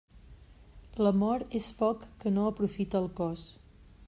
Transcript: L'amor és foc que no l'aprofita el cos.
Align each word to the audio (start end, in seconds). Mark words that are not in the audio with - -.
L'amor 1.07 1.45
és 1.61 1.69
foc 1.83 2.09
que 2.25 2.35
no 2.39 2.47
l'aprofita 2.49 3.05
el 3.05 3.11
cos. 3.23 3.47